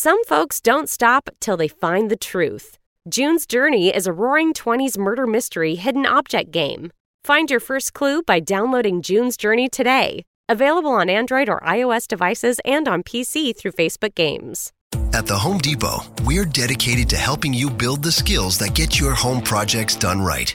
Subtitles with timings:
[0.00, 2.78] Some folks don't stop till they find the truth.
[3.08, 6.92] June's Journey is a roaring 20s murder mystery hidden object game.
[7.24, 10.22] Find your first clue by downloading June's Journey today.
[10.48, 14.72] Available on Android or iOS devices and on PC through Facebook Games.
[15.12, 19.14] At the Home Depot, we're dedicated to helping you build the skills that get your
[19.14, 20.54] home projects done right.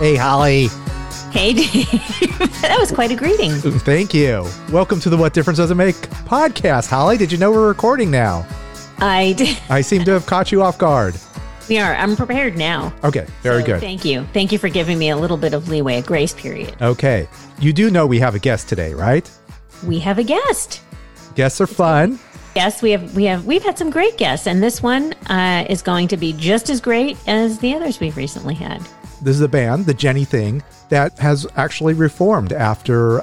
[0.00, 0.68] Hey, Holly.
[1.30, 1.90] Hey, Dave.
[2.62, 3.50] that was quite a greeting.
[3.52, 4.48] Thank you.
[4.72, 6.88] Welcome to the What Difference Does It Make podcast.
[6.88, 8.46] Holly, did you know we're recording now?
[8.96, 9.58] I did.
[9.68, 11.16] I seem to have caught you off guard.
[11.68, 11.94] We are.
[11.94, 12.94] I'm prepared now.
[13.04, 13.80] Okay, very So good.
[13.80, 14.24] Thank you.
[14.32, 16.74] Thank you for giving me a little bit of leeway, a grace period.
[16.80, 17.28] Okay.
[17.58, 19.30] You do know we have a guest today, right?
[19.86, 20.80] We have a guest.
[21.34, 22.18] Guests are fun.
[22.56, 23.14] Yes, we have.
[23.14, 23.44] We have.
[23.44, 26.80] We've had some great guests, and this one uh, is going to be just as
[26.80, 28.80] great as the others we've recently had.
[29.22, 33.22] This is a band, the Jenny Thing, that has actually reformed after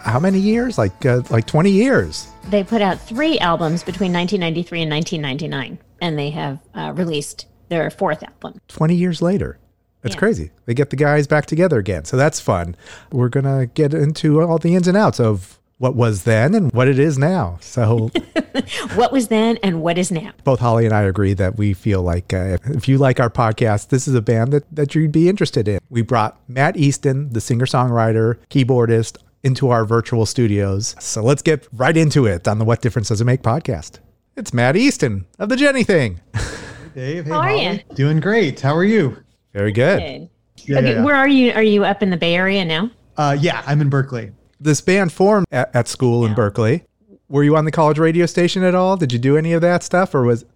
[0.00, 0.78] how many years?
[0.78, 2.28] Like uh, like 20 years.
[2.48, 7.90] They put out three albums between 1993 and 1999, and they have uh, released their
[7.90, 8.60] fourth album.
[8.68, 9.58] 20 years later.
[10.02, 10.18] That's Yeah.
[10.18, 10.50] crazy.
[10.66, 12.04] They get the guys back together again.
[12.04, 12.76] So that's fun.
[13.10, 16.72] We're going to get into all the ins and outs of what was then and
[16.72, 17.58] what it is now.
[17.60, 18.10] So
[18.94, 20.32] What was then and what is now?
[20.42, 23.88] both Holly and I agree that we feel like uh, if you like our podcast,
[23.88, 25.80] this is a band that, that you'd be interested in.
[25.90, 30.96] We brought Matt Easton, the singer songwriter, keyboardist, into our virtual studios.
[31.00, 33.98] So let's get right into it on the What Difference Does It Make podcast.
[34.38, 36.18] It's Matt Easton of the Jenny Thing.
[36.94, 37.80] Dave, hey, How are you?
[37.94, 38.58] Doing great.
[38.58, 39.22] How are you?
[39.52, 39.98] Very good.
[40.00, 40.30] Good.
[40.66, 41.04] Yeah, okay, yeah, yeah.
[41.04, 41.52] where are you?
[41.52, 42.90] Are you up in the Bay Area now?
[43.18, 44.32] Uh, yeah, I'm in Berkeley.
[44.64, 46.84] This band formed at, at school in Berkeley.
[47.28, 48.96] Were you on the college radio station at all?
[48.96, 50.46] Did you do any of that stuff or was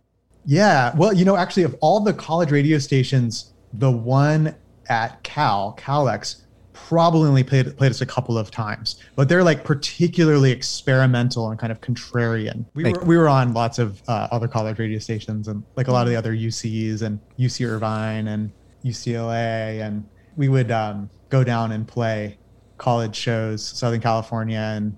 [0.47, 0.97] Yeah.
[0.97, 4.55] Well, you know, actually, of all the college radio stations, the one
[4.89, 6.41] at Cal, KALX,
[6.73, 11.59] probably only played played us a couple of times, but they're like particularly experimental and
[11.59, 12.65] kind of contrarian.
[12.73, 15.89] We Make- were we were on lots of uh, other college radio stations and like
[15.89, 18.53] a lot of the other UCs and UC Irvine and
[18.87, 20.09] UCLA, and
[20.39, 22.39] we would um, go down and play
[22.79, 24.97] college shows, Southern California and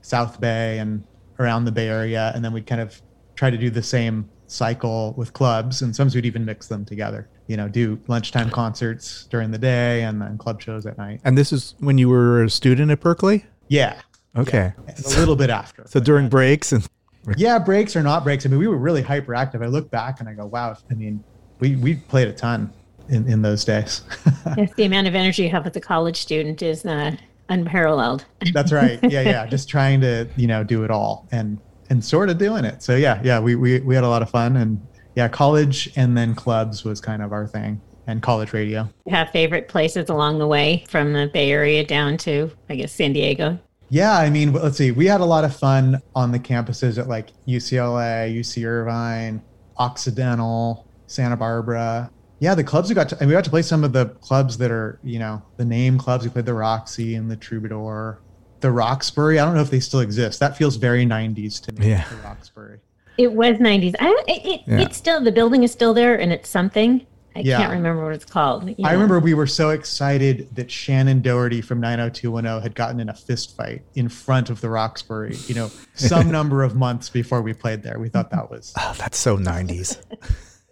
[0.00, 1.04] South Bay and
[1.38, 3.00] around the Bay Area, and then we'd kind of
[3.36, 7.28] try to do the same cycle with clubs, and sometimes we'd even mix them together.
[7.46, 11.20] You know, do lunchtime concerts during the day and then club shows at night.
[11.24, 13.44] and this is when you were a student at Berkeley?
[13.68, 14.00] Yeah,
[14.36, 14.72] Okay.
[14.86, 15.84] and a little bit after.
[15.86, 16.86] So during breaks and
[17.36, 18.44] yeah, breaks or not breaks.
[18.46, 19.62] I mean, we were really hyperactive.
[19.62, 20.76] I look back and I go, wow.
[20.90, 21.22] I mean,
[21.60, 22.72] we we played a ton
[23.08, 24.02] in in those days.
[24.56, 27.14] Yes, the amount of energy you have as a college student is uh,
[27.48, 28.24] unparalleled.
[28.52, 28.98] That's right.
[29.02, 29.46] Yeah, yeah.
[29.46, 31.58] Just trying to you know do it all and
[31.90, 32.82] and sort of doing it.
[32.82, 33.38] So yeah, yeah.
[33.38, 34.80] We we we had a lot of fun and
[35.14, 38.88] yeah, college and then clubs was kind of our thing and college radio.
[39.04, 42.92] You have favorite places along the way from the Bay Area down to, I guess,
[42.92, 43.58] San Diego.
[43.90, 44.90] Yeah, I mean, let's see.
[44.90, 49.42] We had a lot of fun on the campuses at like UCLA, UC Irvine,
[49.76, 52.10] Occidental, Santa Barbara.
[52.40, 54.58] Yeah, the clubs we got to, and we got to play some of the clubs
[54.58, 56.24] that are, you know, the name clubs.
[56.24, 58.20] We played the Roxy and the Troubadour,
[58.60, 59.38] the Roxbury.
[59.40, 60.38] I don't know if they still exist.
[60.40, 61.90] That feels very 90s to me.
[61.90, 62.08] Yeah.
[62.08, 62.78] The Roxbury.
[63.16, 63.96] It was 90s.
[63.98, 64.80] I, it, it, Yeah.
[64.80, 67.04] It's still, the building is still there and it's something.
[67.34, 67.58] I Yeah.
[67.58, 68.72] can't remember what it's called.
[68.84, 73.14] I remember we were so excited that Shannen Doherty from 90210 had gotten in a
[73.14, 77.52] fist fight in front of the Roxbury, you know, some number of months before we
[77.52, 77.98] played there.
[77.98, 79.98] We thought that was Oh, that's so 90s.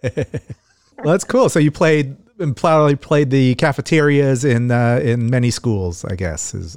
[0.99, 1.49] well, that's cool.
[1.49, 6.55] So you played and probably played the cafeterias in uh, in many schools, I guess.
[6.55, 6.77] Is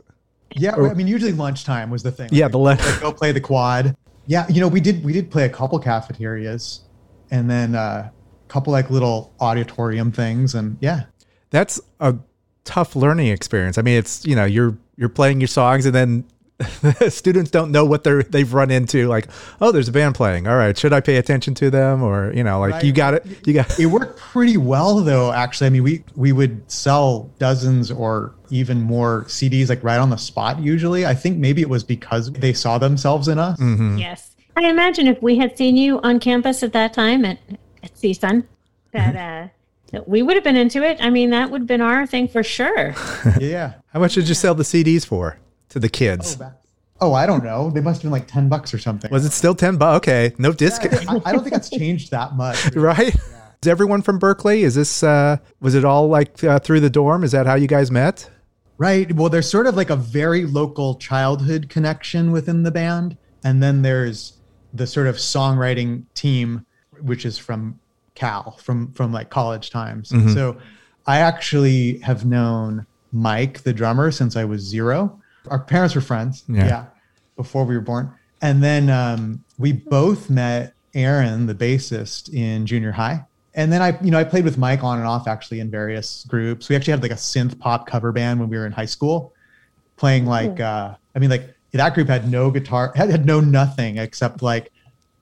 [0.55, 2.29] Yeah, I mean, usually lunchtime was the thing.
[2.31, 3.95] Yeah, Like, the le- like, go play the quad.
[4.25, 6.81] Yeah, you know, we did we did play a couple cafeterias,
[7.31, 11.03] and then uh, a couple like little auditorium things, and yeah,
[11.49, 12.15] that's a
[12.63, 13.77] tough learning experience.
[13.77, 16.25] I mean, it's you know you're you're playing your songs and then
[17.09, 19.07] students don't know what they're they've run into.
[19.07, 19.27] Like,
[19.61, 20.47] oh, there's a band playing.
[20.47, 22.83] All right, should I pay attention to them or you know like Right.
[22.83, 25.31] you got it, you got it worked pretty well though.
[25.31, 30.09] Actually, I mean, we we would sell dozens or even more CDs like right on
[30.09, 30.59] the spot.
[30.59, 33.59] Usually, I think maybe it was because they saw themselves in us.
[33.59, 33.97] Mm-hmm.
[33.97, 34.35] Yes.
[34.57, 37.39] I imagine if we had seen you on campus at that time at,
[37.81, 38.43] at CSUN,
[38.91, 39.15] that,
[39.95, 40.97] uh, we would have been into it.
[40.99, 42.93] I mean, that would have been our thing for sure.
[43.39, 43.75] Yeah.
[43.93, 45.37] How much did you sell the CDs for
[45.69, 46.37] to the kids?
[47.01, 47.69] Oh, I don't know.
[47.69, 49.09] They must have been like ten bucks or something.
[49.11, 49.97] Was it still ten bucks?
[50.07, 52.71] Okay, no discount, I, I don't think that's changed that much.
[52.75, 53.15] right?
[53.61, 54.63] Is everyone from Berkeley?
[54.63, 57.23] Is this uh, was it all like uh, through the dorm?
[57.23, 58.29] Is that how you guys met?
[58.77, 59.11] Right.
[59.13, 63.17] Well, there's sort of like a very local childhood connection within the band.
[63.43, 64.37] And then there's
[64.73, 66.65] the sort of songwriting team,
[67.01, 67.77] which is from
[68.15, 70.09] Cal, from from like college times.
[70.33, 70.57] So
[71.05, 75.21] I actually have known Mike, the drummer, since I was zero.
[75.49, 76.43] Our parents were friends.
[76.47, 76.85] Yeah.
[77.35, 78.13] before we were born.
[78.41, 83.25] And then um, we both met Aaron, the bassist, in junior high.
[83.53, 86.25] And then I, you know, I played with Mike on and off actually in various
[86.27, 86.69] groups.
[86.69, 89.33] We actually had like a synth pop cover band when we were in high school,
[89.97, 93.97] playing like, uh, I mean, like that group had no guitar, had, had no nothing
[93.97, 94.71] except like,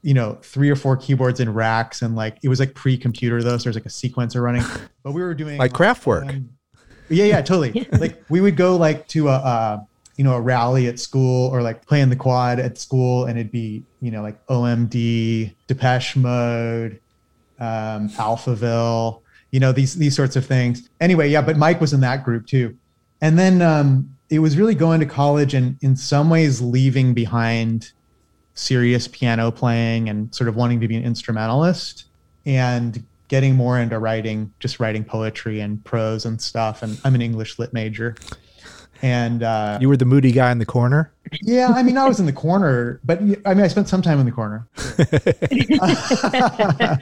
[0.04, 3.58] you know, three or four keyboards in racks, and like it was like pre-computer though,
[3.58, 4.64] so there's like a sequencer running.
[5.04, 6.30] But we were doing Like Kraftwerk.
[6.30, 6.50] um,
[7.10, 7.88] yeah, yeah, totally.
[8.00, 9.80] like we would go like to a, uh,
[10.18, 13.52] you know, a rally at school or like playing the quad at school, and it'd
[13.52, 17.00] be you know like OMD, Depeche Mode,
[17.60, 19.22] um, Alphaville,
[19.52, 20.90] you know these these sorts of things.
[21.00, 22.76] Anyway, yeah, but Mike was in that group too,
[23.22, 27.92] and then um, it was really going to college and in some ways leaving behind
[28.56, 32.06] serious piano playing and sort of wanting to be an instrumentalist
[32.46, 36.82] and getting more into writing, just writing poetry and prose and stuff.
[36.82, 38.16] And I'm an English lit major.
[39.02, 41.12] And uh, You were the moody guy in the corner.
[41.42, 44.20] yeah, I mean, I was in the corner, but I mean, I spent some time
[44.20, 44.68] in the corner.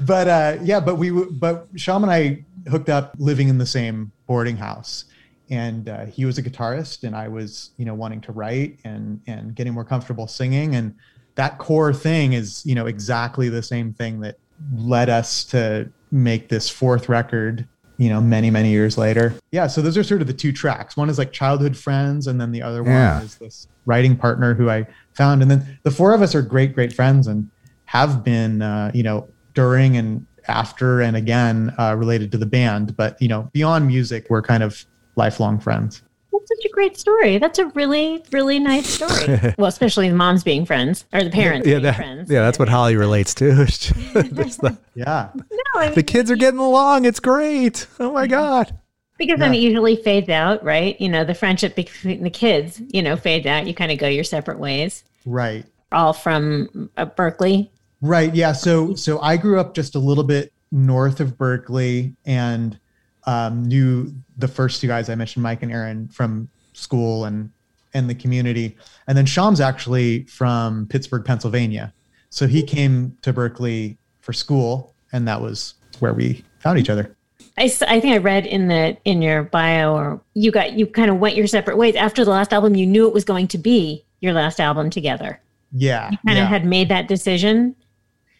[0.00, 4.12] but uh, yeah, but we, but Sham and I hooked up living in the same
[4.26, 5.04] boarding house.
[5.50, 9.20] And uh, he was a guitarist, and I was, you know, wanting to write and
[9.26, 10.74] and getting more comfortable singing.
[10.74, 10.94] And
[11.34, 14.38] that core thing is, you know, exactly the same thing that
[14.74, 17.68] led us to make this fourth record
[18.02, 19.34] you know many many years later.
[19.52, 20.96] Yeah so those are sort of the two tracks.
[20.96, 23.14] One is like childhood friends and then the other Yeah.
[23.16, 25.42] one is this writing partner who i found.
[25.42, 27.48] And then the four of us are great great friends and
[27.86, 32.96] have been uh, you know during and after and again uh, related to the band.
[32.96, 34.84] But you know beyond music we're kind of
[35.16, 37.38] lifelong friends That's such a great story.
[37.38, 39.38] That's a really, really nice story.
[39.58, 42.30] well, especially the moms being friends or the parents Yeah, being that, friends.
[42.30, 43.52] yeah, that's what Holly relates to.
[44.14, 47.04] The, yeah No, I mean, the kids are getting along.
[47.04, 47.86] It's great.
[48.00, 48.78] Oh my god.
[49.18, 50.98] because then it usually fades out, right?
[51.00, 53.66] You know, the friendship between the kids, you know, fades out.
[53.66, 55.04] You kind of go your separate ways.
[55.26, 57.70] right All from uh, Berkeley.
[58.00, 58.34] Right.
[58.34, 58.52] Yeah.
[58.52, 62.78] So so I grew up just a little bit north of Berkeley and
[63.24, 64.12] um, knew
[64.42, 67.50] the first two guys I mentioned, Mike and Aaron, from school and
[67.94, 68.76] and the community.
[69.06, 71.92] And then Sham's actually from Pittsburgh, Pennsylvania.
[72.30, 77.16] So he came to Berkeley for school, and that was where we found each other.
[77.58, 81.18] I think I read in the in your bio, or you got you kind of
[81.18, 82.74] went your separate ways after the last album.
[82.74, 85.40] You knew it was going to be your last album together.
[85.72, 86.08] Yeah.
[86.08, 86.42] Kind yeah.
[86.42, 87.76] of had made that decision.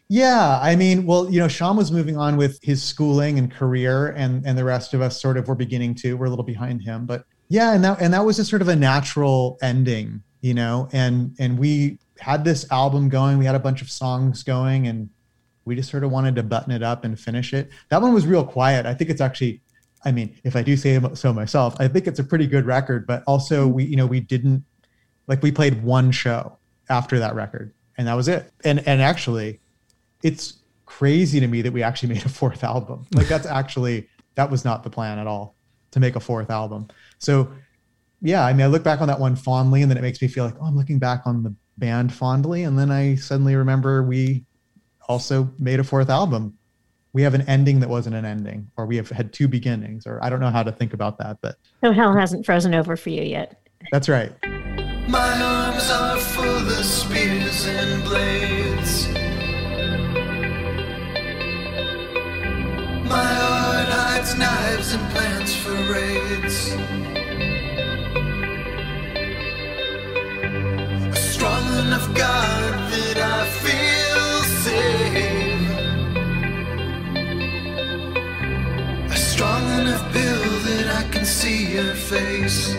[0.08, 4.08] Yeah, I mean, well, you know, Sean was moving on with his schooling and career,
[4.08, 6.14] and and the rest of us sort of were beginning to.
[6.14, 8.68] We're a little behind him, but yeah, and that and that was just sort of
[8.68, 10.88] a natural ending, you know.
[10.92, 15.08] And and we had this album going, we had a bunch of songs going, and
[15.64, 17.70] we just sort of wanted to button it up and finish it.
[17.88, 18.86] That one was real quiet.
[18.86, 19.60] I think it's actually,
[20.04, 23.06] I mean, if I do say so myself, I think it's a pretty good record.
[23.06, 23.74] But also, mm-hmm.
[23.74, 24.64] we you know we didn't
[25.26, 28.50] like we played one show after that record, and that was it.
[28.64, 29.60] And and actually
[30.22, 30.54] it's
[30.86, 33.06] crazy to me that we actually made a fourth album.
[33.14, 35.56] Like that's actually that was not the plan at all
[35.92, 36.88] to make a fourth album.
[37.18, 37.52] So
[38.20, 40.28] yeah, I mean I look back on that one fondly and then it makes me
[40.28, 44.02] feel like, oh, I'm looking back on the band fondly and then I suddenly remember
[44.02, 44.44] we
[45.08, 46.56] also made a fourth album
[47.12, 50.22] we have an ending that wasn't an ending, or we have had two beginnings, or
[50.24, 53.10] I don't know how to think about that, but So hell hasn't frozen over for
[53.10, 53.60] you yet.
[53.90, 54.32] that's right.
[55.08, 59.08] My arms are full of spears and blades.
[63.12, 66.56] My heart hides knives and plans for raids.
[71.12, 74.26] A strong enough God that I feel
[74.64, 75.68] safe.
[79.10, 82.74] A strong enough Bill that I can see your face.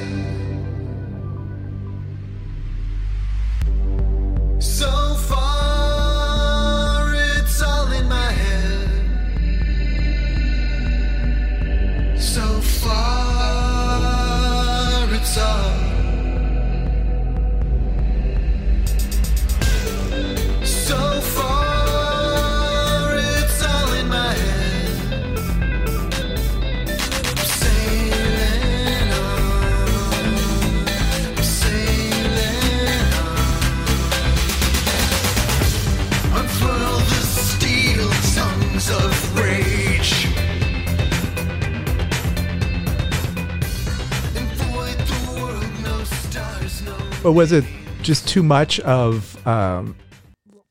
[47.34, 47.66] Was it
[48.02, 49.96] just too much of um,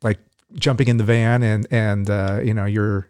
[0.02, 0.19] like
[0.54, 3.09] jumping in the van and and uh, you know you're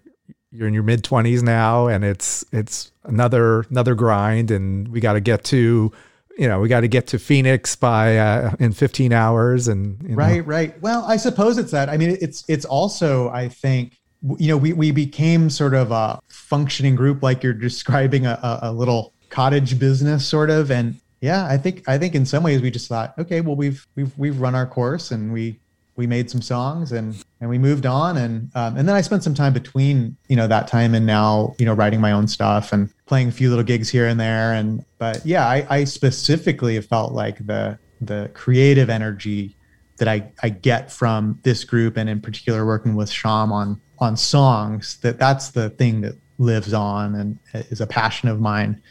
[0.51, 5.15] you're in your mid twenties now and it's it's another another grind and we got
[5.15, 5.93] to get to
[6.39, 10.11] you know we got to get to Phoenix by uh, in 15 hours and you
[10.11, 10.17] know.
[10.17, 10.81] Right, right.
[10.81, 11.89] Well, I suppose it's that.
[11.89, 13.99] I mean, it's it's also I think
[14.39, 18.59] you know we we became sort of a functioning group, like you're describing a, a,
[18.71, 22.61] a little cottage business sort of, and yeah, I think I think in some ways
[22.61, 25.61] we just thought, okay, well we've we've we've run our course and we
[25.95, 28.17] we made some songs and and we moved on.
[28.17, 31.55] And um, and then I spent some time between you know that time and now
[31.61, 34.53] you know writing my own stuff and playing a few little gigs here and there.
[34.53, 39.57] And but yeah I, I specifically felt like the the creative energy
[39.99, 44.17] that I, I get from this group and in particular working with Sham on on
[44.17, 47.39] songs that that's the thing that lives on and
[47.71, 48.83] is a passion of mine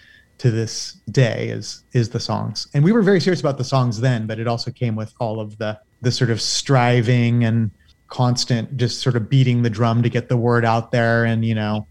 [0.41, 2.67] to this day is is the songs.
[2.74, 5.39] And we were very serious about the songs then but it also came with all
[5.39, 7.69] of the the sort of striving and
[8.07, 11.53] constant just sort of beating the drum to get the word out there and you
[11.53, 11.86] know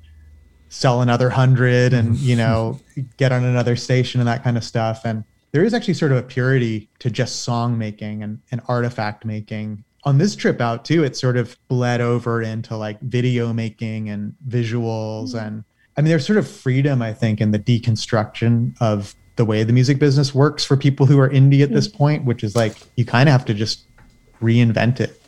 [0.69, 2.81] sell another hundred and you know
[3.17, 5.03] get on another station and that kind of stuff.
[5.05, 9.25] And there is actually sort of a purity to just song making and, and artifact
[9.25, 9.85] making.
[10.03, 14.35] On this trip out too it sort of bled over into like video making and
[14.49, 15.47] visuals mm.
[15.47, 15.65] and
[16.01, 19.73] i mean there's sort of freedom i think in the deconstruction of the way the
[19.73, 23.05] music business works for people who are indie at this point which is like you
[23.05, 23.85] kind of have to just
[24.41, 25.21] reinvent it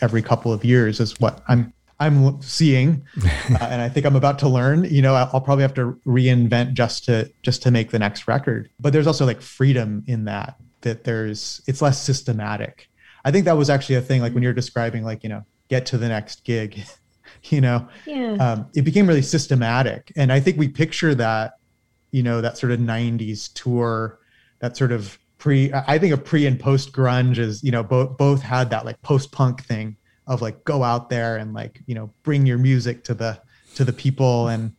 [0.00, 3.04] every couple of years is what i'm i'm seeing.
[3.50, 6.00] Uh, and i think i'm about to learn you know I'll, I'll probably have to
[6.06, 8.70] reinvent just to just to make the next record.
[8.78, 12.88] But there's also like freedom in that that there's it's less systematic.
[13.24, 15.86] I think that was actually a thing like when you're describing like you know get
[15.86, 16.84] to the next gig
[17.50, 17.88] you know?
[18.06, 18.32] Yeah.
[18.34, 20.12] um, it became really systematic.
[20.16, 21.54] And i think we picture that
[22.10, 24.18] you know that sort of 90s tour
[24.58, 28.16] that sort of pre i think of pre and post grunge is you know both
[28.18, 31.94] both had that like post punk thing of like go out there and like you
[31.94, 33.40] know bring your music to the
[33.74, 34.72] to the people and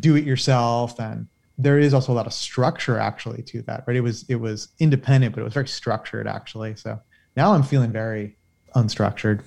[0.00, 0.98] do it yourself.
[0.98, 1.28] And
[1.58, 3.96] there is also a lot of structure actually to that right?
[3.96, 6.76] It was it was independent but it was very structured actually.
[6.76, 7.00] So
[7.36, 8.36] now i'm feeling very
[8.74, 9.40] unstructured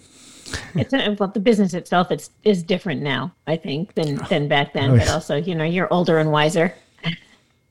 [0.76, 4.74] it's a, well, the business itself it's is different now, I think, than than back
[4.74, 4.92] then.
[4.92, 6.74] Oh, But also, you know, you're older and wiser.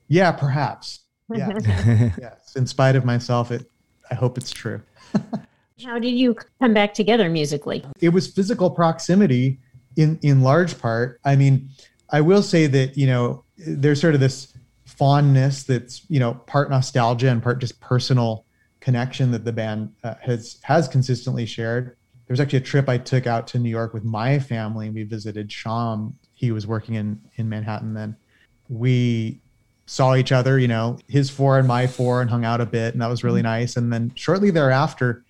[0.09, 1.00] yeah perhaps
[1.35, 1.59] yeah
[2.21, 3.71] yes in spite of myself it
[4.11, 4.81] i hope it's true
[5.85, 7.83] How did you come back together musically?
[8.00, 9.59] it was physical proximity
[9.97, 11.71] in in large part i mean
[12.11, 14.52] i will say that you know there's sort of this
[14.85, 18.45] fondness that's you know part nostalgia and part just personal
[18.81, 23.26] connection that the band uh, has has consistently shared there's actually a trip i took
[23.26, 24.90] out to new york with my family.
[24.90, 26.19] We visited sham.
[26.33, 28.16] He was working in in manhattan then.
[28.69, 29.40] We
[29.87, 32.95] saw each other you know his four and my four and hung out a bit
[32.95, 33.61] and that was really mm-hmm.
[33.61, 33.76] nice.
[33.76, 35.25] And then shortly thereafter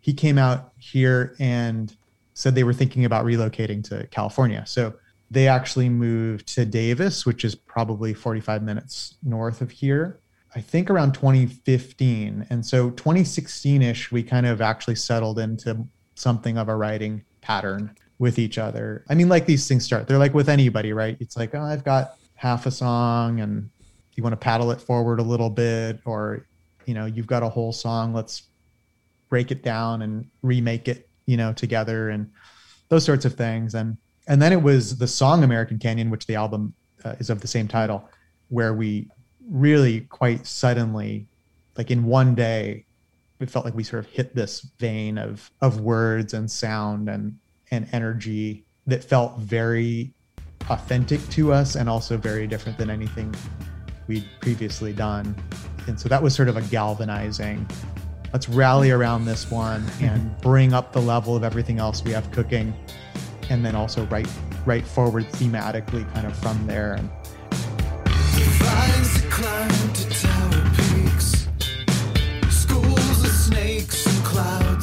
[0.00, 1.94] he came out here and
[2.34, 4.64] said they were thinking about relocating to California.
[4.66, 4.94] So
[5.30, 10.18] they actually moved to Davis, which is probably 45 minutes north of here,
[10.54, 12.46] I think around 2015.
[12.50, 15.86] And so 2016 ish, we kind of actually settled into
[16.20, 19.04] something of a writing pattern with each other.
[19.08, 21.16] I mean, like these things start, they're like with anybody, right?
[21.20, 23.70] It's like, oh, I've got half a song and
[24.14, 26.46] you want to paddle it forward a little bit, or,
[26.86, 28.42] you know, you've got a whole song, let's
[29.28, 32.28] break it down and remake it you know together and
[32.88, 33.96] those sorts of things and
[34.26, 36.74] And then it was the song American Canyon, which the album
[37.04, 38.08] uh, is of the same title,
[38.48, 39.08] where we
[39.50, 41.26] really quite suddenly,
[41.76, 42.84] like in one day,
[43.40, 47.38] it felt like we sort of hit this vein of of words and sound and
[47.70, 50.12] and energy that felt very
[50.68, 53.34] authentic to us and also very different than anything
[54.06, 55.34] we'd previously done.
[55.86, 57.66] And so that was sort of a galvanizing
[58.32, 60.04] let's rally around this one mm-hmm.
[60.04, 62.74] and bring up the level of everything else we have cooking
[63.48, 64.28] and then also write
[64.64, 66.94] right forward thematically kind of from there
[74.30, 74.79] clouds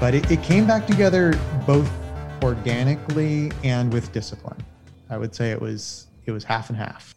[0.00, 1.90] but it, it came back together both
[2.42, 4.58] organically and with discipline.
[5.10, 7.14] I would say it was it was half and half.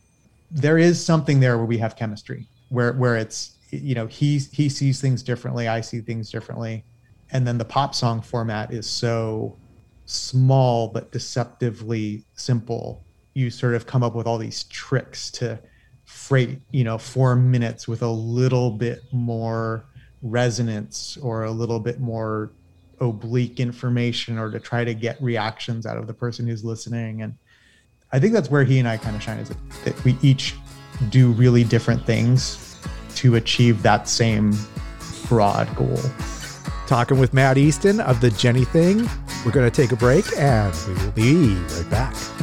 [0.49, 4.69] There is something there where we have chemistry where where it's you know he he
[4.69, 6.83] sees things differently i see things differently
[7.31, 9.57] and then the pop song format is so
[10.05, 13.03] small but deceptively simple.
[13.33, 15.59] You sort of come up with all these tricks to
[16.03, 19.85] freight you know four minutes with a little bit more
[20.21, 22.51] resonance or a little bit more
[23.01, 27.35] oblique information or to try to get reactions out of the person who's listening and
[28.13, 29.49] i think that's where he and i kind of shine is
[29.83, 30.55] that, we each
[31.09, 32.77] do really different things
[33.15, 34.55] to achieve that same
[35.27, 35.99] broad goal
[36.91, 39.09] Talking with Matt Easton of the Jenny Thing.
[39.45, 42.40] We're going to take a break and we will be right back.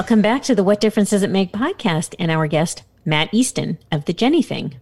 [0.00, 3.76] Welcome back to the What Difference Does It Make podcast and our guest, Matt Easton
[3.92, 4.76] of The Jenny Thing.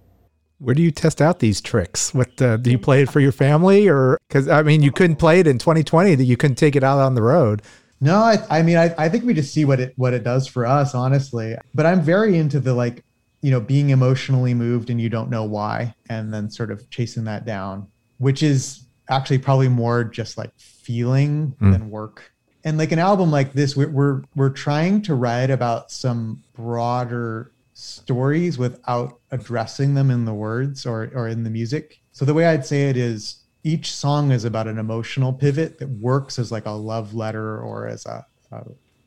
[0.60, 2.14] Where do you test out these tricks?
[2.14, 5.16] What uh, do you play it for your family, or because I mean, you couldn't
[5.16, 7.62] play it in 2020; that you couldn't take it out on the road.
[8.00, 10.46] No, I, I mean, I, I think we just see what it what it does
[10.46, 11.56] for us, honestly.
[11.74, 13.02] But I'm very into the like,
[13.42, 17.24] you know, being emotionally moved and you don't know why, and then sort of chasing
[17.24, 21.72] that down, which is actually probably more just like feeling Mm.
[21.72, 22.30] than work.
[22.64, 27.52] And like an album like this, we're we're we're trying to write about some broader
[27.74, 32.00] stories without addressing them in the words or or in the music.
[32.12, 35.88] So the way I'd say it is each song is about an emotional pivot that
[35.88, 38.64] works as like a love letter or as a, a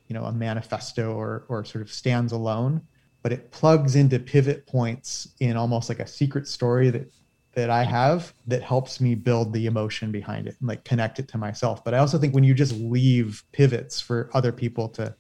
[0.08, 2.82] you know a manifesto or or sort of stands alone
[3.24, 7.12] but it plugs into pivot points in almost like a secret story that
[7.54, 11.28] that I have that helps me build the emotion behind it and like connect it
[11.30, 11.84] to myself.
[11.84, 15.14] But I also think when you just leave pivots for other people to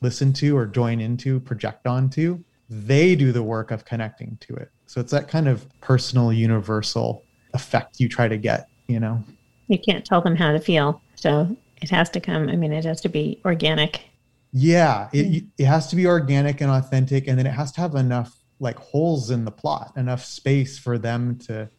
[0.00, 4.70] listen to or join into, project onto, they do the work of connecting to it.
[4.86, 9.22] So it's that kind of personal, universal effect you try to get, you know?
[9.68, 11.00] You can't tell them how to feel.
[11.14, 14.02] So it has to come, I mean, it has to be organic.
[14.52, 15.46] Yeah, it, hmm.
[15.58, 18.78] it has to be organic and authentic, and then it has to have enough like
[18.78, 21.70] holes in the plot, enough space for them to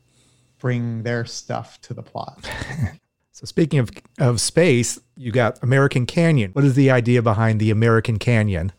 [0.58, 2.50] bring their stuff to the plot.
[3.36, 6.52] So speaking of of space, you got American Canyon.
[6.54, 8.72] What is the idea behind the American Canyon?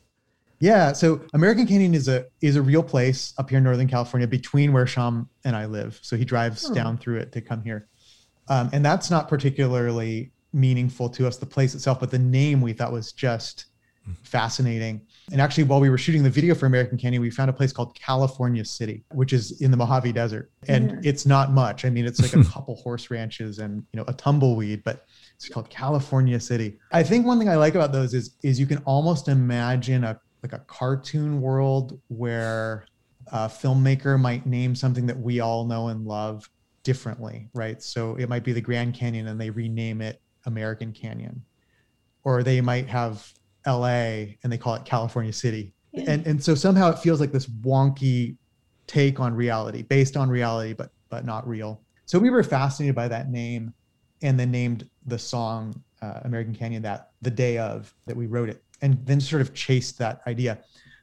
[0.61, 4.27] Yeah, so American Canyon is a is a real place up here in Northern California,
[4.27, 6.01] between where Sham and I live.
[6.01, 7.88] So he drives down through it to come here,
[8.49, 12.73] um, and that's not particularly meaningful to us, the place itself, but the name we
[12.73, 13.66] thought was just
[14.23, 15.01] fascinating.
[15.33, 17.73] And actually, while we were shooting the video for American Canyon, we found a place
[17.73, 21.85] called California City, which is in the Mojave Desert, and it's not much.
[21.85, 25.49] I mean, it's like a couple horse ranches and you know a tumbleweed, but it's
[25.49, 26.79] called California City.
[26.92, 30.21] I think one thing I like about those is is you can almost imagine a
[30.42, 32.87] like a cartoon world where
[33.33, 36.49] a filmmaker might name something that we all know and love
[36.85, 37.83] differently, right?
[37.83, 41.42] So it might be the Grand Canyon and they rename it American Canyon.
[42.23, 43.33] Or they might have
[43.67, 45.73] LA and they call it California City.
[46.07, 48.37] And and so somehow it feels like this wonky
[48.87, 51.81] take on reality, based on reality, but but not real.
[52.05, 53.73] So we were fascinated by that name
[54.23, 58.49] and then named the song uh, American Canyon that the day of that we wrote
[58.49, 60.59] it and then sort of chased that idea.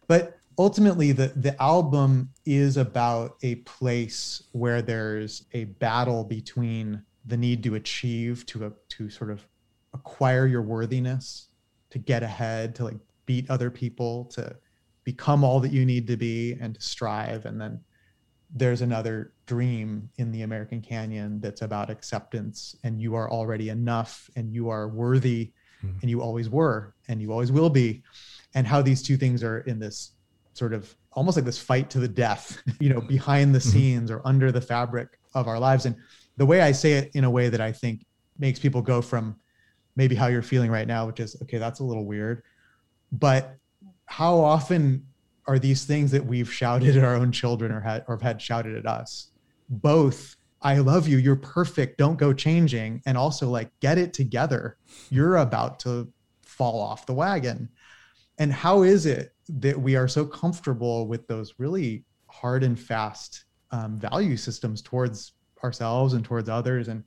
[0.08, 7.38] But ultimately the the album is about a place where there's a battle between the
[7.38, 9.46] need to achieve, to, uh, to sort of
[9.94, 11.48] acquire your worthiness,
[11.94, 14.56] to get ahead, to like beat other people, to
[15.04, 17.46] become all that you need to be and to strive.
[17.46, 17.80] And then
[18.50, 24.28] there's another dream in the American Canyon that's about acceptance and you are already enough
[24.36, 25.52] and you are worthy
[25.82, 25.92] hmm.
[26.02, 28.02] and you always were and you always will be.
[28.56, 30.14] And how these two things are in this
[30.54, 33.70] sort of almost like this fight to the death, you know, behind the mm-hmm.
[33.70, 35.86] scenes or under the fabric of our lives.
[35.86, 35.96] And
[36.38, 38.04] the way I say it in a way that I think
[38.40, 39.36] makes people go from
[39.96, 42.44] maybe how you're feeling right now, which is, okay, that's a little weird.
[43.12, 43.56] But
[44.06, 45.06] how often
[45.48, 48.42] are these things that we've shouted at our own children or had or have had
[48.42, 49.32] shouted at us?
[49.70, 54.78] Both, I love you, you're perfect, don't go changing, and also like get it together.
[55.10, 56.12] You're about to
[56.44, 57.70] fall off the wagon.
[58.40, 63.46] And how is it that we are so comfortable with those really hard and fast
[63.72, 66.88] um, value systems towards ourselves and towards others?
[66.88, 67.04] And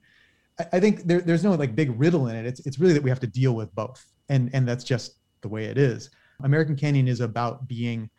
[0.59, 2.47] I, think there, there's no like big riddle in it.
[2.47, 5.49] It's it's really that we have to deal with both, and and that's just the
[5.49, 6.11] way it is.
[6.43, 8.11] American Canyon is about being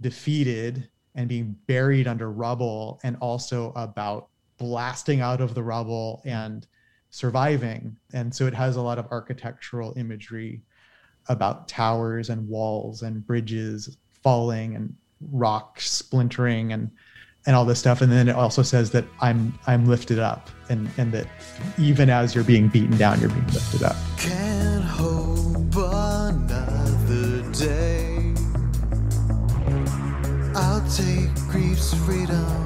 [0.00, 6.66] defeated and being buried under rubble, and also about blasting out of the rubble and
[7.10, 7.96] surviving.
[8.12, 10.62] And so it has a lot of architectural imagery
[11.28, 14.94] about towers and walls and bridges falling and
[15.30, 16.90] rock splintering and
[17.46, 20.90] and all this stuff and then it also says that i'm i'm lifted up and
[20.96, 21.26] and that
[21.78, 25.44] even as you're being beaten down you're being lifted up Can't hope
[25.76, 28.32] another day.
[30.54, 32.63] I'll take grief's freedom.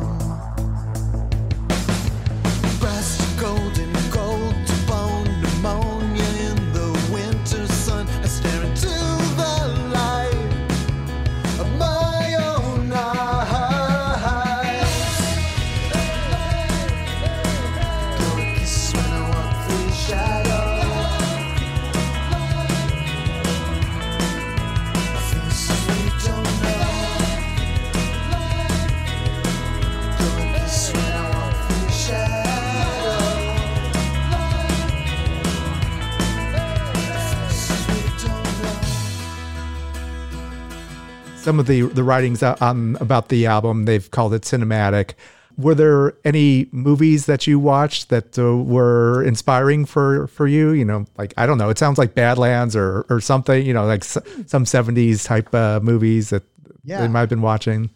[41.49, 45.15] Some of the the writings on about the album they've called it cinematic.
[45.57, 50.73] Were there any movies that you watched that uh, were inspiring for for you?
[50.73, 53.87] You know like i don't know it sounds like badlands or or something you know
[53.87, 56.43] like s- some 70s type uh, movies that
[56.85, 57.01] Yeah.
[57.01, 57.91] they might have been watching.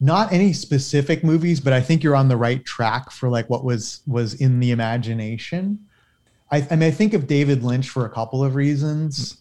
[0.00, 3.62] Not any specific movies but i think you're on the right track for like what
[3.64, 5.62] was was in the imagination.
[6.50, 9.36] I, I mean i think of david lynch for a couple of reasons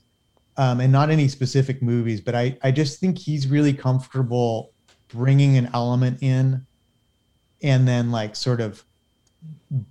[0.58, 4.72] um, and not any specific movies but i i just think he's really comfortable
[5.08, 6.66] bringing an element in
[7.62, 8.84] and then like sort of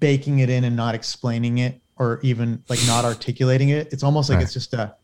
[0.00, 4.28] baking it in and not explaining it or even like not articulating it it's almost
[4.28, 4.44] like Right.
[4.44, 4.94] it's just a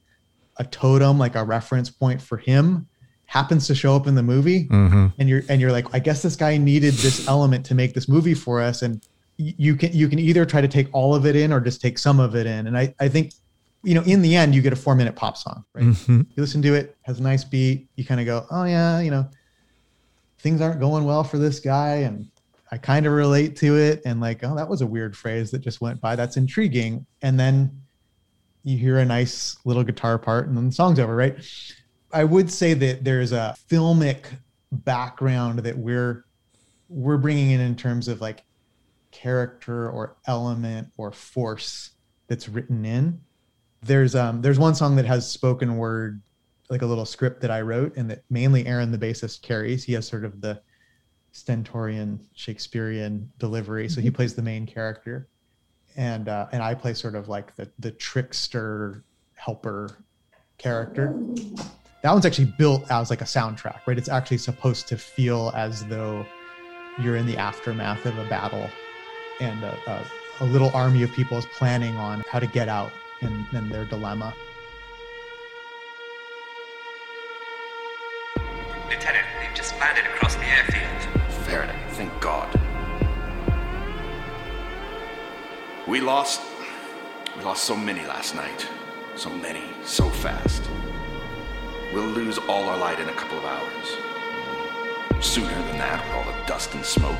[0.59, 2.87] a totem like a reference point for him
[3.27, 5.07] happens to show up in the movie mm-hmm.
[5.19, 8.09] and you're and you're like i guess this guy needed this element to make this
[8.09, 9.07] movie for us and
[9.39, 11.99] you can you can either try to take all of it in or just take
[11.99, 13.33] some of it in and i i think
[13.83, 15.85] you know in the end you get a four minute pop song right?
[15.85, 16.21] Mm-hmm.
[16.31, 19.11] you listen to it has a nice beat you kind of go oh yeah you
[19.11, 19.29] know
[20.39, 22.29] things aren't going well for this guy and
[22.71, 25.61] i kind of relate to it and like oh that was a weird phrase that
[25.61, 26.17] just went by.
[26.17, 27.07] That's intriguing.
[27.23, 27.83] And then
[28.65, 31.37] you hear a nice little guitar part and then the song's over right?
[32.13, 34.25] I would say that there's a filmic
[34.71, 36.25] background that we're
[36.89, 38.45] we're bringing in in terms of like
[39.11, 41.91] character or element or force
[42.29, 43.21] that's written in
[43.83, 46.23] there's um there's one song that has spoken word
[46.71, 49.85] like a little script that i wrote and that mainly aaron the bassist carries.
[49.85, 50.63] He has sort of the
[51.33, 53.89] stentorian shakespearean delivery.
[53.89, 55.29] So he plays the main character.
[55.97, 59.99] And uh, and i play sort of like the the trickster helper
[60.57, 61.15] character.
[62.03, 63.99] That one's actually built as like a soundtrack right?
[63.99, 66.25] It's actually supposed to feel as though
[66.99, 68.71] you're in the aftermath of a battle
[69.41, 72.93] and a, a, a little army of people is planning on how to get out
[73.23, 74.35] and, and their dilemma
[78.89, 81.23] Lieutenant, we've just landed across the airfield.
[81.47, 82.49] Faraday, thank God.
[85.89, 86.43] We lost.
[87.37, 88.69] We lost so many last night.
[89.17, 90.63] So many, so fast.
[91.95, 95.25] We'll lose all our light in a couple of hours.
[95.25, 97.19] Sooner than that, with all the dust and smoke.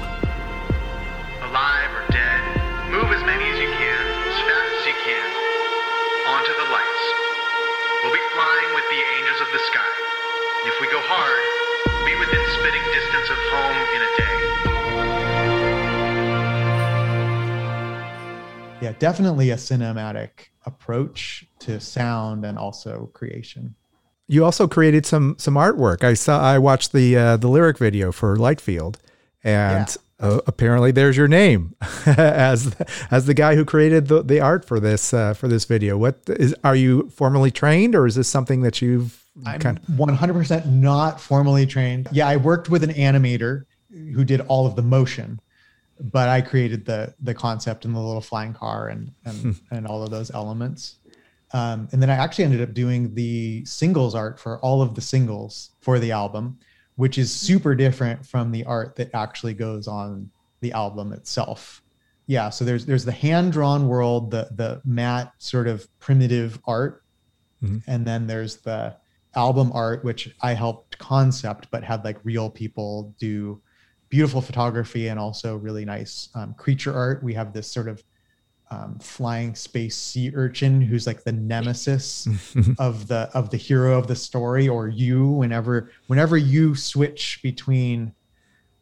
[1.43, 2.91] alive or dead.
[2.91, 4.12] Move as many as you can,
[6.43, 7.03] Onto the lights.
[8.03, 9.93] We'll be flying with the angels of the sky.
[10.67, 11.39] If we go hard,
[11.87, 14.39] we'll be within spitting distance of home in a day.
[18.83, 23.77] yeah, definitely a cinematic approach to sound and also creation.
[24.27, 26.03] You also created some some artwork.
[26.03, 28.97] I saw I watched the uh, the lyric video for Lightfield,
[29.45, 31.75] and uh, apparently there's your name
[32.07, 32.75] as
[33.11, 35.99] as the guy who created the, the art for this uh, for this video.
[35.99, 39.85] What is are you formally trained or is this something that you've I'm kind of
[39.85, 42.09] 100% not formally trained.
[42.13, 45.41] Yeah, I worked with an animator who did all of the motion,
[45.99, 50.03] but I created the the concept and the little flying car and and, and all
[50.03, 50.99] of those elements.
[51.55, 55.03] Um, and then I actually ended up doing the singles art for all of the
[55.03, 56.59] singles for the album,
[56.97, 61.83] which is super different from the art that actually goes on the album itself.
[62.27, 67.03] Yeah, so there's there's the hand drawn world, the the matte sort of primitive art,
[67.63, 67.83] Mhm.
[67.87, 68.97] and then there's the
[69.35, 73.61] album art, which I helped concept, but had like real people do
[74.09, 77.23] beautiful photography and also really nice um, creature art.
[77.23, 78.03] We have this sort of
[78.73, 82.27] um, flying space sea urchin who's like the nemesis
[82.79, 88.15] of the of the hero of the story or you whenever whenever you switch between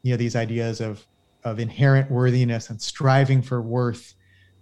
[0.03, 1.05] you know these ideas of
[1.43, 4.15] of inherent worthiness and striving for worth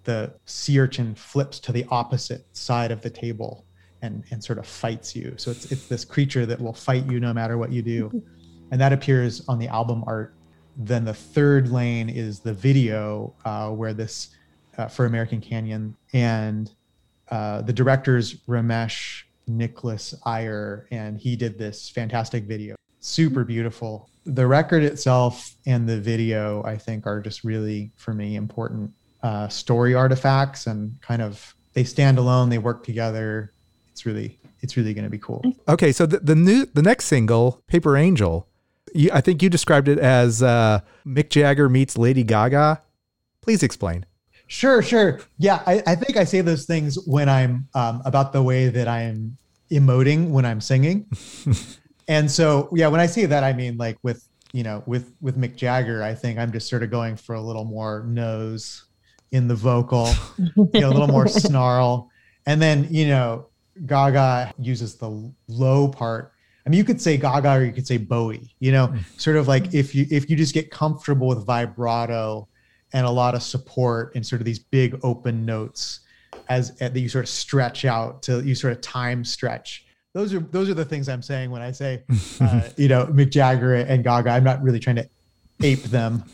[0.04, 3.66] the sea urchin flips to the opposite side of the table
[4.00, 5.34] and and sort of fights you.
[5.36, 8.22] So it's it's this creature that will fight you no matter what you do.
[8.70, 10.34] And that appears on the album art.
[10.76, 14.28] Then the third lane is the video uh, where this
[14.78, 16.70] uh, for American Canyon, and
[17.30, 24.08] uh, the director's Ramesh Nicholas Iyer, and he did this fantastic video, super beautiful.
[24.24, 29.48] The record itself and the video, I think, are just really for me important uh,
[29.48, 33.52] story artifacts, and kind of they stand alone, they work together.
[33.90, 35.42] It's really, it's really going to be cool.
[35.66, 38.46] Okay, so the, the new the next single, Paper Angel,
[38.94, 42.82] you, I think you described it as uh, Mick Jagger meets Lady Gaga.
[43.40, 44.06] Please explain.
[44.48, 45.20] Sure, sure.
[45.36, 48.88] Yeah, I, I think I say those things when I'm um, about the way that
[48.88, 49.36] I'm
[49.70, 51.06] emoting when I'm singing.
[52.08, 55.38] and so, yeah, when I say that, I mean like with you know with with
[55.38, 58.86] Mick Jagger, I think I'm just sort of going for a little more nose
[59.32, 60.08] in the vocal,
[60.38, 62.10] you know, a little more snarl,
[62.46, 63.48] and then you know
[63.84, 66.32] Gaga uses the low part.
[66.66, 68.54] I mean, you could say Gaga or you could say Bowie.
[68.60, 72.48] You know, sort of like if you if you just get comfortable with vibrato
[72.92, 76.00] and a lot of support and sort of these big open notes
[76.48, 79.86] as that you sort of stretch out to you sort of time stretch.
[80.14, 82.02] Those are those are the things I'm saying when I say,
[82.40, 84.30] uh, you know, Mick Jagger and Gaga.
[84.30, 85.08] I'm not really trying to
[85.62, 86.24] ape them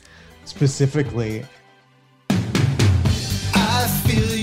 [0.44, 1.44] specifically.
[2.30, 4.34] I feel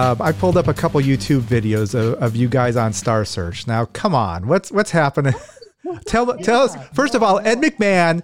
[0.00, 3.66] Uh, I pulled up a couple YouTube videos of, of you guys on Star Search.
[3.66, 5.34] Now, come on, what's what's happening?
[6.06, 7.38] tell tell us first of all.
[7.40, 8.22] Ed McMahon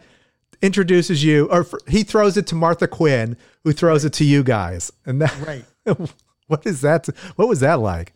[0.63, 4.43] introduces you, or f- he throws it to Martha Quinn, who throws it to you
[4.43, 5.67] guys, and that, Right.
[6.47, 7.09] what is that?
[7.37, 8.15] What was that like?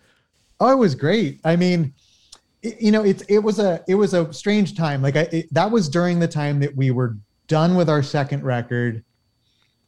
[0.58, 1.38] Oh, it was great.
[1.44, 1.92] I mean,
[2.62, 5.02] it, you know, it's it was a it was a strange time.
[5.02, 8.42] Like I, it, that was during the time that we were done with our second
[8.42, 9.04] record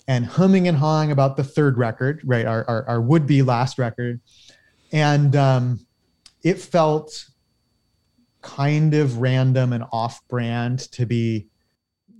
[0.08, 2.46] and humming and hawing about the third record, right?
[2.46, 4.20] Our our, our would be last record,
[4.92, 5.86] and um,
[6.42, 7.26] it felt
[8.40, 11.46] kind of random and off brand to be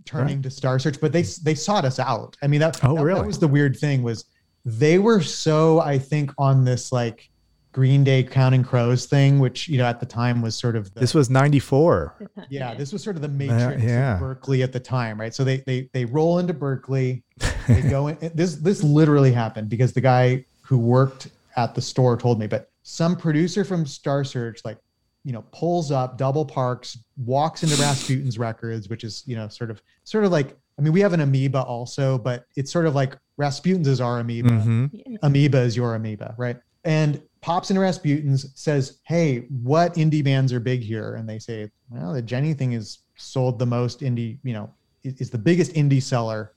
[0.05, 0.43] turning Right.
[0.45, 2.37] to Star Search, but they they sought us out.
[2.43, 3.21] I mean, that, Oh, that, really?
[3.21, 4.25] that was the weird thing was
[4.65, 7.29] they were so I think on this like
[7.73, 11.01] Green Day Counting Crows thing, which you know at the time was sort of the,
[11.01, 12.29] This was '94.
[12.51, 14.15] yeah, this was sort of the matrix yeah.
[14.15, 15.35] of Berkeley at the time, right?
[15.35, 17.23] So they they they roll into Berkeley,
[17.67, 18.19] they go in.
[18.35, 22.71] This this literally happened because the guy who worked at the store told me, but
[22.83, 24.79] some producer from Star Search like
[25.25, 29.71] you know pulls up, double parks, walks into Rasputin's records, which is you know sort
[29.71, 32.95] of sort of like I mean we have an amoeba also, but it's sort of
[32.95, 35.17] like Rasputin's is our amoeba Mhm.
[35.23, 36.59] amoeba is your amoeba, right?
[36.85, 41.17] And pops into Rasputin's, says, Hey, what indie bands are big here?
[41.17, 44.73] And they say, Well, the Jenny thing is sold the most indie, you know,
[45.05, 46.55] is, the biggest indie seller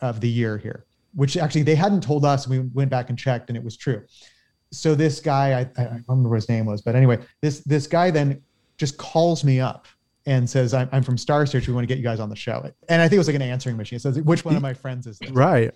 [0.00, 2.46] of the year here, which actually they hadn't told us.
[2.46, 4.04] We went back and checked, and it was true.
[4.70, 7.86] So this guy, I, I don't remember what his name was, but anyway, this this
[7.86, 8.42] guy then
[8.76, 9.86] just calls me up
[10.26, 11.66] and says, "I'm, I'm from Star Search.
[11.66, 13.36] We want to get you guys on the show." And I think it was like
[13.36, 13.96] an answering machine.
[13.96, 15.74] It says, "Which one of my friends is this?" Right.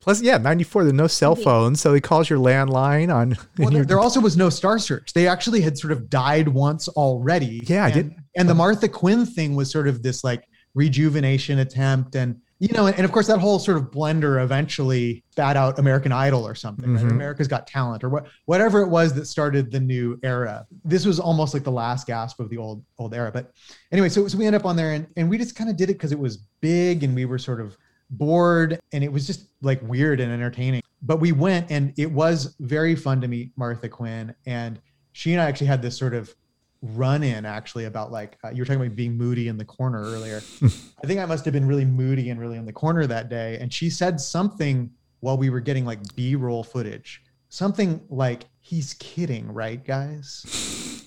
[0.00, 1.80] Plus, yeah, 94, there's no cell phones.
[1.80, 3.36] So he calls your landline on.
[3.58, 5.12] Well, there, there also was no Star Search.
[5.14, 7.60] They actually had sort of died once already.
[7.66, 11.60] Yeah, I and, did- And the Martha Quinn thing was sort of this like rejuvenation
[11.60, 15.56] attempt, and you know, and, and of course that whole sort of blender eventually spat
[15.56, 16.94] out American Idol or something.
[16.94, 17.04] right?
[17.04, 17.10] Mhm.
[17.10, 20.66] America's Got Talent or what, whatever it was that started the new era.
[20.84, 23.30] This was almost like the last gasp of the old old era.
[23.32, 23.52] But
[23.92, 25.90] anyway, so, so we end up on there, and and we just kind of did
[25.90, 27.76] it because it was big, and we were sort of
[28.10, 30.82] bored and it was just like weird and entertaining.
[31.02, 34.34] But we went and it was very fun to meet Martha Quinn.
[34.46, 34.80] And
[35.12, 36.34] she and I actually had this sort of
[36.82, 40.02] run in actually about like, uh, you were talking about being moody in the corner
[40.02, 40.42] earlier.
[40.62, 43.58] I think I must have been really moody and really in the corner that day.
[43.60, 44.90] And she said something
[45.20, 51.04] while we were getting like B roll footage, something like, he's kidding, right, guys?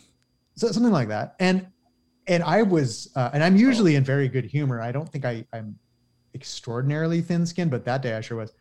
[0.56, 1.36] So something like that.
[1.40, 1.68] And
[2.28, 4.82] and I was, uh, and I'm usually in very good humor.
[4.82, 5.80] I don't think I, I'm
[6.38, 8.54] extraordinarily thin skinned, but that day I sure was.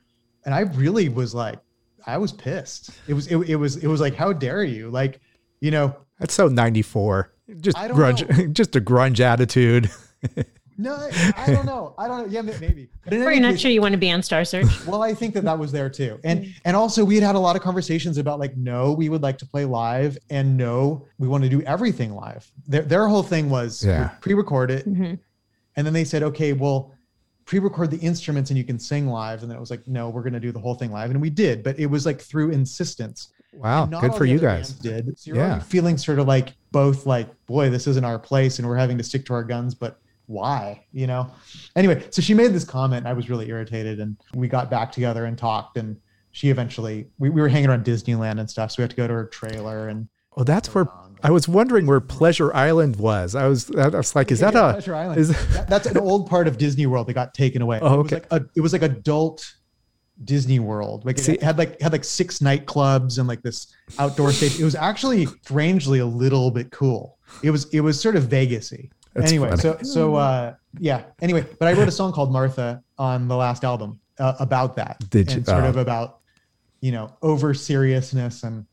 [0.44, 1.58] And I really was like,
[2.06, 2.90] I was pissed.
[3.08, 4.90] It was, it, it was, it was like, how dare you?
[4.90, 5.20] Like,
[5.60, 7.32] you know, That's so 94.
[7.60, 9.90] Just I don't grunge, just a grunge attitude.
[10.78, 11.94] no, I, I don't know.
[11.98, 12.32] I don't know.
[12.32, 12.88] Yeah, maybe.
[13.04, 14.66] But in Or you're not case- sure you want to be on Star Search.
[14.86, 16.18] well, I think that that was there too.
[16.24, 19.22] And and also we had had a lot of conversations about like, no, we would
[19.22, 22.50] like to play live, and no, we want to do everything live.
[22.66, 24.08] Their their whole thing was Yeah.
[24.20, 25.18] pre-record it, Mhm.
[25.76, 26.92] and then they said, okay, well,
[27.46, 29.40] pre-record the instruments and you can sing live.
[29.42, 31.20] And then it was like, no, we're going to do the whole thing live, and
[31.20, 31.62] we did.
[31.62, 33.28] But it was like through insistence.
[33.54, 34.72] Wow, good for you guys.
[34.72, 35.60] Did so you're Yeah.
[35.60, 39.04] feeling sort of like both like, boy, this isn't our place, and we're having to
[39.04, 41.30] stick to our guns, but why you know
[41.76, 45.26] anyway so she made this comment i was really irritated and we got back together
[45.26, 45.96] and talked and
[46.32, 49.06] she eventually we, we were hanging around disneyland and stuff so we had to go
[49.06, 50.88] to her trailer and Well, that's where
[51.22, 53.34] I was wondering where Pleasure Island was.
[53.34, 55.18] I was, I was like, is that Yeah, a, Pleasure Island.
[55.20, 58.02] is, That- that's an old part of disney world that got taken away Oh, it
[58.02, 58.24] was okay.
[58.30, 59.54] like a, it was like adult
[60.24, 63.66] disney world like See- it had like had like six nightclubs and like this
[63.98, 68.16] outdoor stage it was actually strangely a little bit cool it was it was sort
[68.16, 68.88] of vegasy
[69.22, 69.60] anyway funny.
[69.60, 73.62] so so uh yeah anyway but i wrote a song called martha on the last
[73.62, 75.68] album uh, about that Did you- and sort oh.
[75.68, 76.20] of about
[76.80, 78.64] you know over seriousness and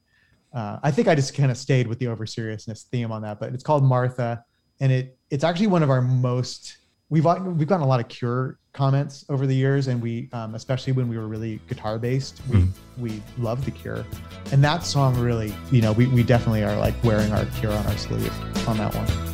[0.54, 3.39] uh, i think i just kind of stayed with the over seriousness theme on that
[3.39, 4.44] but it's called martha
[4.80, 6.78] and it it's actually one of our most
[7.10, 10.92] we've we've gotten a lot of cure comments over the years and we um, especially
[10.94, 12.70] when we were really guitar based we Mhm.
[12.98, 14.04] we love the cure
[14.52, 17.86] and that song really you know we, we definitely are like wearing our cure on
[17.86, 19.33] our sleeve on that one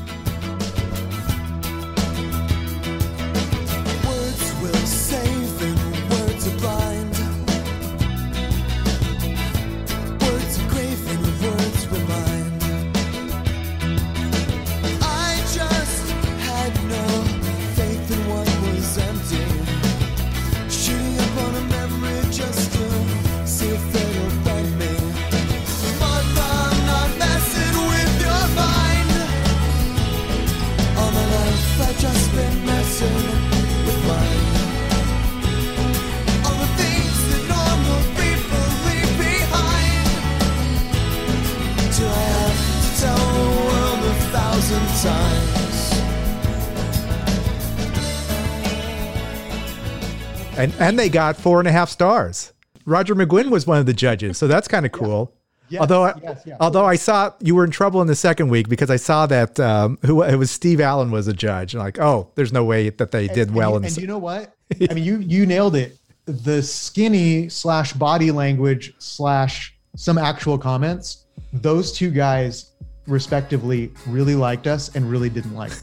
[51.00, 52.54] they got four and a half stars.
[52.86, 54.38] Roger McGuinn was one of the judges.
[54.38, 55.34] So that's kind of cool.
[55.70, 56.58] Yes, although, I, yes, yeah.
[56.60, 59.60] although I saw you were in trouble in the second week because I saw that
[59.60, 61.76] um, who it was Steve Allen was a judge.
[61.76, 63.76] And like, oh, there's no way that they did well.
[63.76, 64.56] and, in and the, you know what?
[64.90, 65.98] I mean, you you nailed it.
[66.26, 71.26] The skinny slash body language slash some actual comments.
[71.54, 72.72] Those two guys,
[73.06, 75.74] respectively, really liked us and really didn't like.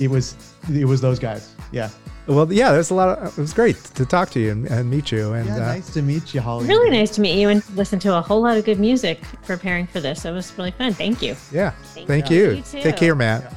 [0.00, 0.34] It was
[0.72, 1.54] it was those guys.
[1.70, 1.90] Yeah.
[2.26, 3.18] Well, yeah, there's a lot.
[3.18, 5.32] Of, it was great to talk to you and, and meet you.
[5.32, 5.56] And Yeah.
[5.56, 6.66] uh, nice to meet you, Holly.
[6.66, 9.86] Really nice to meet you and listen to a whole lot of good music preparing
[9.86, 10.24] for this.
[10.24, 10.92] It was really fun.
[10.94, 11.36] Thank you.
[11.52, 12.50] yeah, Thank thank you.
[12.50, 12.56] you.
[12.56, 12.62] You.
[12.82, 13.52] Take care, Matt.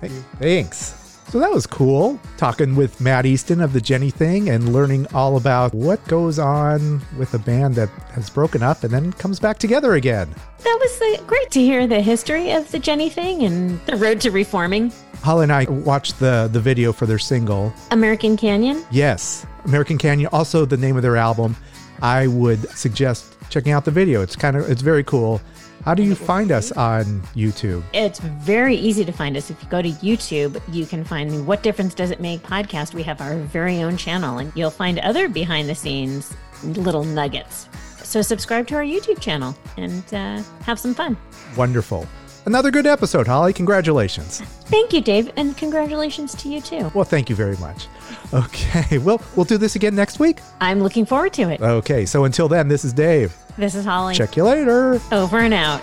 [0.00, 0.24] Thank you.
[0.38, 0.99] Thanks.
[1.30, 5.36] So that was cool talking with Matt Easton of the Jenny Thing and learning all
[5.36, 9.56] about what goes on with a band that has broken up and then comes back
[9.56, 10.28] together again.
[10.64, 14.20] That was uh, great to hear the history of the Jenny thing and the road
[14.22, 14.92] to reforming.
[15.22, 17.72] Holly and I watched the the video for their single.
[17.92, 18.84] American Canyon.
[18.90, 20.30] Yes, American Canyon.
[20.32, 21.54] Also, the name of their album.
[22.02, 24.20] I would suggest checking out the video.
[24.20, 25.40] It's kind of it's very cool.
[25.84, 27.04] How do you find us on
[27.34, 27.82] YouTube?
[27.94, 29.50] It's very easy to find us.
[29.50, 32.92] If you go to YouTube, you can find the What Difference Does It Make podcast.
[32.92, 37.68] We have our very own channel, and you'll find other behind the scenes little nuggets.
[38.02, 41.16] So subscribe to our YouTube channel and uh, have some fun.
[41.56, 42.06] Wonderful.
[42.44, 43.52] Another good episode, Holly.
[43.52, 44.40] Congratulations.
[44.40, 46.90] Thank you, Dave, and congratulations to you too.
[46.94, 47.86] Well, thank you very much.
[48.34, 50.40] Okay, well, we'll do this again next week.
[50.60, 51.60] I'm looking forward to it.
[51.60, 53.34] Okay, so until then, this is Dave.
[53.56, 54.14] This is Holly.
[54.14, 55.00] Check you later.
[55.12, 55.80] Over and out.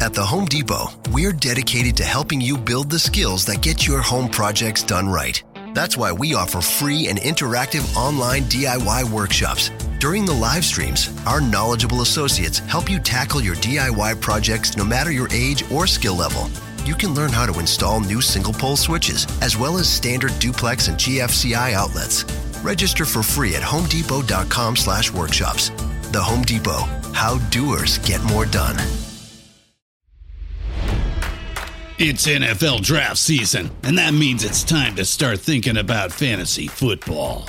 [0.00, 4.00] At the Home Depot, we're dedicated to helping you build the skills that get your
[4.00, 5.42] home projects done right.
[5.74, 9.70] That's why we offer free and interactive online DIY workshops.
[9.98, 15.10] During the live streams, our knowledgeable associates help you tackle your DIY projects no matter
[15.10, 16.48] your age or skill level.
[16.84, 20.86] You can learn how to install new single pole switches, as well as standard duplex
[20.86, 22.24] and GFCI outlets.
[22.66, 25.70] Register for free at homedepot.com slash workshops.
[26.10, 28.74] The Home Depot, how doers get more done.
[31.98, 37.48] It's NFL draft season, and that means it's time to start thinking about fantasy football.